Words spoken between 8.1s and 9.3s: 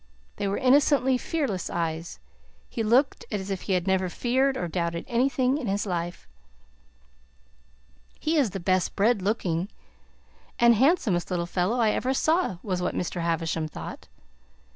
"He is the best bred